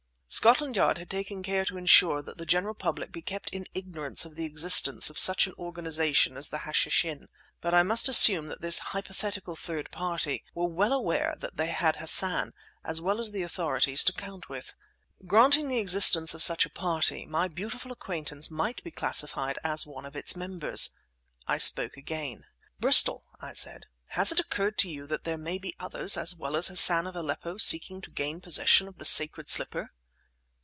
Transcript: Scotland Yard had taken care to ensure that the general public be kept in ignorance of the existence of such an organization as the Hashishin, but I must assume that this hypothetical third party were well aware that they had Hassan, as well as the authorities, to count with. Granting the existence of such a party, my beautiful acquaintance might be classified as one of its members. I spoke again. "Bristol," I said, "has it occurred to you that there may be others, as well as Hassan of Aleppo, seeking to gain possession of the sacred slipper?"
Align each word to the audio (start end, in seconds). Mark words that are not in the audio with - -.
Scotland 0.33 0.77
Yard 0.77 0.97
had 0.97 1.09
taken 1.09 1.43
care 1.43 1.65
to 1.65 1.75
ensure 1.75 2.21
that 2.21 2.37
the 2.37 2.45
general 2.45 2.73
public 2.73 3.11
be 3.11 3.21
kept 3.21 3.49
in 3.49 3.65
ignorance 3.73 4.23
of 4.23 4.37
the 4.37 4.45
existence 4.45 5.09
of 5.09 5.19
such 5.19 5.45
an 5.45 5.53
organization 5.59 6.37
as 6.37 6.47
the 6.47 6.59
Hashishin, 6.59 7.27
but 7.59 7.73
I 7.73 7.83
must 7.83 8.07
assume 8.07 8.47
that 8.47 8.61
this 8.61 8.79
hypothetical 8.79 9.57
third 9.57 9.91
party 9.91 10.45
were 10.55 10.69
well 10.69 10.93
aware 10.93 11.35
that 11.39 11.57
they 11.57 11.67
had 11.67 11.97
Hassan, 11.97 12.53
as 12.81 13.01
well 13.01 13.19
as 13.19 13.31
the 13.31 13.43
authorities, 13.43 14.05
to 14.05 14.13
count 14.13 14.47
with. 14.47 14.73
Granting 15.27 15.67
the 15.67 15.79
existence 15.79 16.33
of 16.33 16.41
such 16.41 16.65
a 16.65 16.69
party, 16.69 17.25
my 17.25 17.49
beautiful 17.49 17.91
acquaintance 17.91 18.49
might 18.49 18.81
be 18.85 18.91
classified 18.91 19.59
as 19.65 19.85
one 19.85 20.05
of 20.05 20.15
its 20.15 20.37
members. 20.37 20.91
I 21.45 21.57
spoke 21.57 21.97
again. 21.97 22.45
"Bristol," 22.79 23.25
I 23.41 23.51
said, 23.51 23.85
"has 24.11 24.31
it 24.31 24.39
occurred 24.39 24.77
to 24.77 24.89
you 24.89 25.07
that 25.07 25.25
there 25.25 25.37
may 25.37 25.57
be 25.57 25.75
others, 25.77 26.15
as 26.15 26.33
well 26.37 26.55
as 26.55 26.67
Hassan 26.67 27.05
of 27.05 27.17
Aleppo, 27.17 27.57
seeking 27.57 27.99
to 27.99 28.09
gain 28.09 28.39
possession 28.39 28.87
of 28.87 28.97
the 28.97 29.03
sacred 29.05 29.49
slipper?" 29.49 29.91